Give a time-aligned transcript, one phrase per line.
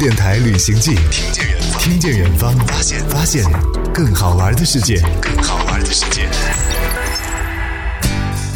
[0.00, 3.44] 电台旅行记，听见远方，听见远方，发现发现
[3.92, 6.26] 更好玩的世界，更好玩的世界。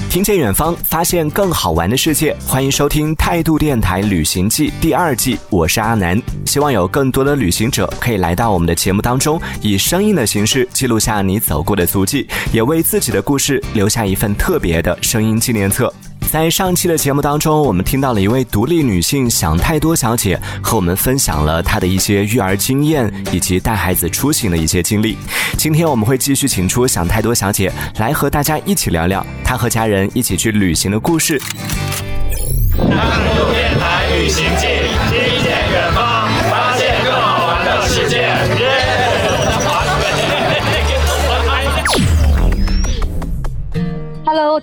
[0.09, 2.35] 听见远方，发现更好玩的世界。
[2.47, 6.19] 欢迎收听《态度电台旅行记》第二季，我是阿南。
[6.47, 15.93] 希望有更多的旅行者可以来到我们的节目当中，以声音的形式记录下你走过的足迹，也为自己的故事留下一份特别的声音纪念册。
[16.31, 25.17] 在上期的节目当中，我们听到了一位独立女性想太多小姐和我们分享了她的一些育儿经验以及带孩子出行的一些经历。
[25.57, 31.41] 今天我们会继续请出想太多小姐来和大家一起聊聊她和家人一起去旅行的故事。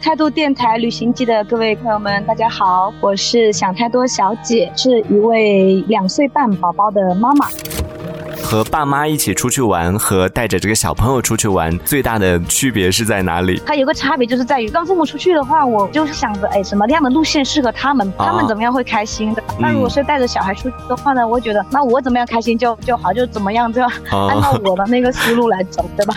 [0.01, 7.47] 态度电台旅行记的各位朋友们，大家好，我是想太多小姐，是一位两岁半宝宝的妈妈。
[8.43, 13.61] 和爸妈一起出去玩和带着这个小朋友出去玩最大的区别是在哪里？
[13.63, 19.43] 它有个差别就是在于跟父母出去的话，我就是想着，哎，什么样的路线适合他们，他们怎么样会开心的。
[19.59, 26.13] 那如果是带着小孩出去的话呢，我觉得那我怎么样开心就就好，就怎么样就要按照我的那个思路来走，对吧？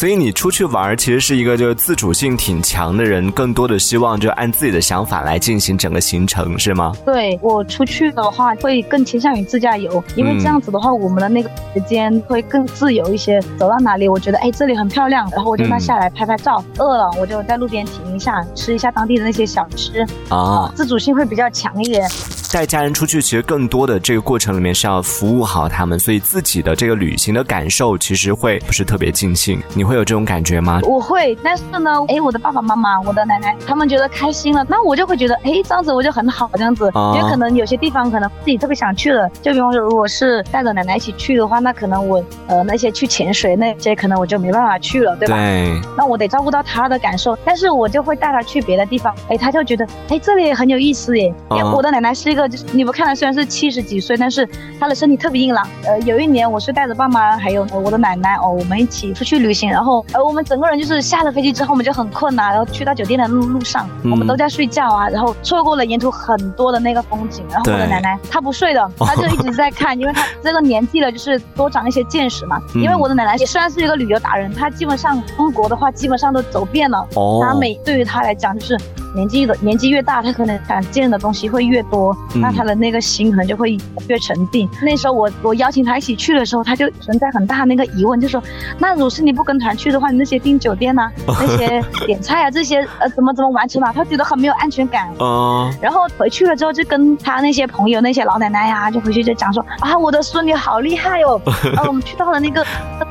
[0.00, 6.94] 所以你出去玩其实是一个就是自主性挺强的人，更多的希望就按自己的想法来进行整个行程，是吗？
[7.04, 13.38] 对我出去的话会更倾向于自驾游，因为这样子的话，我们的那个时间会更自由一些。
[13.58, 16.64] 走到哪里，我觉得哎这里很漂亮，然后我就那下来拍拍照。
[16.78, 22.08] 饿了我就在路边停一下，吃一下当地的那些小吃啊，自主性会比较强一点。
[22.52, 29.62] 带家人出去，其实更多的这个过程里面是要服务好他们，所以自己的这个旅行的感受其实会不是特别尽兴。
[29.72, 30.80] 你会有这种感觉吗？
[30.82, 36.90] 我会，但是呢，哎，我的爸爸妈妈、我的奶奶他们觉得开心了，那我就会觉得，哎，这样子我就很好，这样子。
[37.14, 45.36] 因为可能有些地方可能自己特别想去了，就比方说，如果是带着奶奶一起去的话，那可能我呃那些去潜水那些可能我就没办法去了，对吧？
[45.36, 45.80] 对。
[45.96, 51.32] 那我得照顾到他的感受，但是我就会带他去别的地方，哎，他就觉得，哎，这里也很有意思耶。
[51.50, 55.66] 因为我的奶奶是一个，就是你们看他虽然是七十几岁，但是他的身体特别硬朗。
[55.84, 72.60] 呃，有一年我是带着爸妈还有我的奶奶哦，我们一起出去旅行，然后呃我们整个人就是下了飞机之后我们就很困呐，然后去到酒店的路路上，我们都在睡觉啊，然后错过了沿途很多的那个风景，然后我的奶奶她不睡的， 她就一直在看，因为她这个年纪了，就是多长一些见识嘛。
[72.74, 77.06] 因为我的奶奶也虽然是一个旅游达人，她基本上中国的话基本上都走遍了。
[77.14, 77.40] 哦。
[77.42, 78.78] 她每对于她来讲就是。
[79.14, 83.76] 年纪的年纪越大，他可能想见的东西会越多，那他的那个心可能就会
[84.08, 84.68] 越沉定。
[84.82, 88.42] 那时候我我邀请他一起去的时候，他就存在很大那个疑问，就说：
[88.78, 93.92] 那如果是你不跟团去的话，你那些订酒店呐，那些点菜啊，这些呃怎么怎么完成啊？
[93.92, 95.08] 他觉得很没有安全感。
[95.18, 95.72] 嗯。
[95.80, 101.40] 然后回去了之后，就跟他那些朋友、那些老奶奶呀，就回去就讲说：啊，我的孙女好厉害哦！
[101.76, 102.64] 啊，我们去到了那个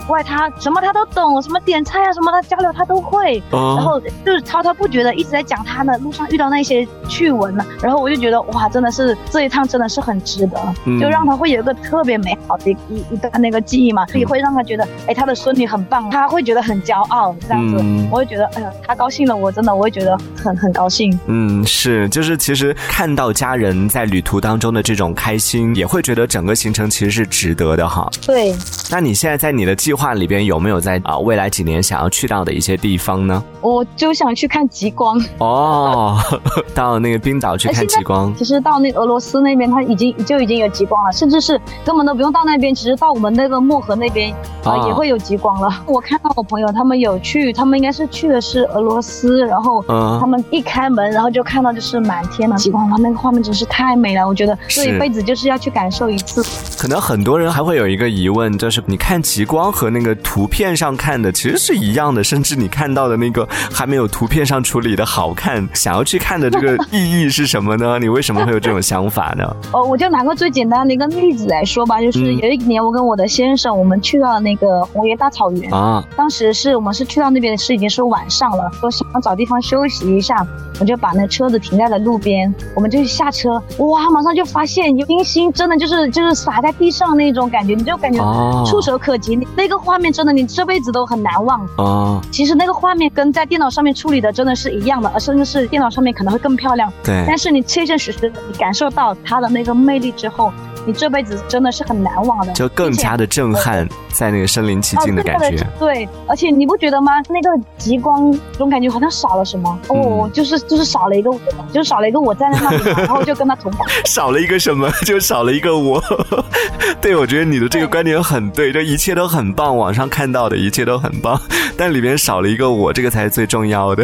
[0.10, 3.42] 国外，他什么他都懂，什么点菜啊，什么他交流他都会。
[3.52, 6.00] 然后就是滔滔不绝的一直在讲他的。
[6.00, 10.58] 路上遇到那些趣闻呢，然后我就觉得哇，真的是这一趟真的是很值得，
[11.00, 21.20] 就让他会有一个特别美好的一一段那个记忆嘛，所以会让他觉得，哎，他的孙女很棒，他会觉得很骄傲这样子，我会觉得，哎呀，他高兴了，我真的我会觉得很很高兴。
[21.26, 28.10] 嗯，是，就是其实看到家人在旅途当中的这种开心，也会觉得整个行程其实是值得的哈。
[28.26, 28.56] 对。
[28.90, 33.44] 那你现在在你的计划里边有没有在啊未来几年想要去到的一些地方呢？
[33.62, 35.48] 我就想去看极光哦。
[35.48, 36.42] 哦，
[36.74, 38.34] 到那个冰岛去看极光。
[38.36, 44.34] 其实到那俄罗斯那边，它已经就已经有极光了，甚至是根本都不用到那边，其实到我们那个漠河那边
[44.64, 45.84] 啊也会有极光了。
[45.86, 49.84] 我看到我朋友他们有去，他们应该是去的是俄罗斯，然后
[50.20, 54.28] 他们一开门，然后就看到就是满天的极光，哇，那个画面真是太美了。
[54.28, 56.44] 我觉得这一辈子就是要去感受一次。
[56.78, 65.68] 可能很多人还会有一个疑问，就是你看极光和那个图片上看的其实是一样的，甚至你看到的那个还没有图片上处理的好看。
[65.74, 67.98] 想要去看的这个意义是什么呢？
[68.00, 69.56] 你为什么会有这种想法呢？
[69.74, 76.04] 哦，我就拿个最简单的一个例子来说吧，就是有一年我跟我的先生，我们去到了那个红原大草原啊。
[76.16, 80.46] 当时是我们是去到那边是已经是晚上了，说想要找地方休息一下，
[80.80, 88.20] 我就把那车子停在了路边，我们就下车，哇，马上就发现有星星，真的就是就是洒在地上那种感觉，你就感觉
[88.66, 92.22] 触手可及，那个画面真的你这辈子都很难忘啊。
[92.32, 95.70] 其实那个画面跟在电脑上面处理的真的是一样的，而甚至是。
[95.70, 97.24] 电脑上面可能会更漂亮，对。
[97.28, 100.52] 但是你切切实实的你感受到它的那个魅力之后，
[100.86, 105.66] 你这辈子真的是很难忘的，就更加的震撼，在那个身临其境的感觉。
[105.80, 107.12] 对，而且你不觉得吗？
[107.30, 111.40] 那个极光总感觉好像少了什么哦，就是就是少了一个我，
[111.74, 113.88] 就少了一个我站在那里， 然后就跟他同房。
[114.06, 114.90] 少了一个什么？
[115.06, 116.02] 就少了一个我。
[117.02, 121.40] 对，我觉得你的这个观点很对，就一切都很棒，网上看到的一切都很棒，
[121.78, 124.04] 但里面少了一个我，这个才是最重要的。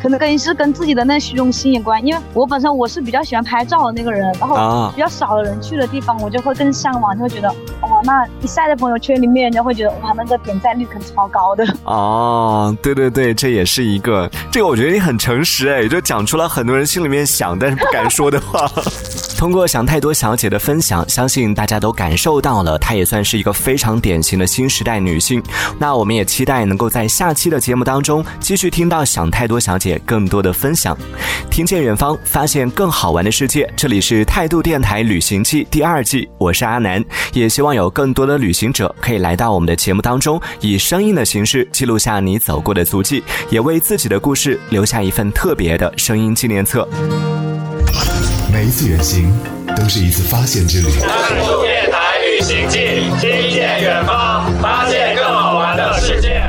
[0.00, 7.48] 可能跟是跟自己的那虚荣心有关，因为我本身我是比较喜欢拍照的那个人，然后比较少的人去的地方，我就会更向往，就会觉得
[7.82, 11.64] 哦，那一晒在朋友圈里面，人家会觉得哇，那个点赞率肯定超高的。
[11.84, 18.70] 哦， 对对对，这也是一个，这个我觉得你很诚实哎，就讲出了很多人心里面想但是不敢说的话。
[19.38, 25.42] 通过想太多小姐的分享，相信大家都感受到了，她也算是一个非常典型的新时代女性。
[25.80, 30.96] 那我们也期待能够在下期的节目当中继续听到想太多小姐更多的分享。
[31.50, 33.68] 听见远方，发现更好玩的世界。
[33.76, 37.04] 这里是态度电台旅行记第二季，我是阿南。
[37.32, 46.88] 也希望有更多的旅行者可以来到我们的节目当中，以声音的形式记录下你走过的足迹，也为自己的故事留下一份特别的声音纪念册。
[48.52, 49.32] 每一次远行
[49.76, 50.88] 都是一次发现之旅。
[51.00, 52.78] 态度电台旅行记，
[53.20, 56.41] 听见远方，发现更好玩的世界。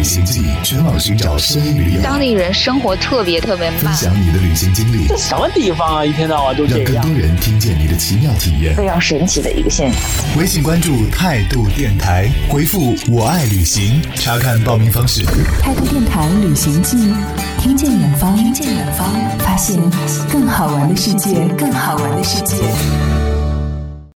[0.00, 2.00] 旅行记，全网寻找声音旅游。
[2.00, 3.80] 当地人生活特别特别慢。
[3.80, 5.06] 分享你的旅行经历。
[5.06, 6.02] 这什么地方啊？
[6.06, 6.94] 一天到晚都这样。
[6.94, 8.74] 让更多人听见你的奇妙体验。
[8.74, 10.00] 非常神奇的一个现象。
[10.38, 15.22] 微信关注态度电台，回复“我爱旅行”，查看报名方式。
[15.60, 16.96] 态度电台旅行记。
[17.58, 19.06] 听见远方，听见远方，
[19.40, 19.78] 发现
[20.32, 22.56] 更好玩的世界，更好玩的世界。